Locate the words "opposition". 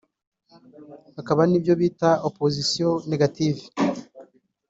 2.27-2.91